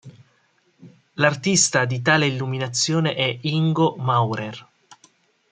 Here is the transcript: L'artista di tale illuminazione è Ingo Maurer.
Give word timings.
L'artista 1.15 1.85
di 1.85 2.01
tale 2.01 2.25
illuminazione 2.25 3.13
è 3.13 3.37
Ingo 3.43 3.97
Maurer. 3.99 4.67